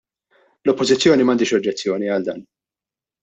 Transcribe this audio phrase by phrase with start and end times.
[0.67, 2.41] L-Oppożizzjoni m'għandhiex oġġezzjoni għal dan.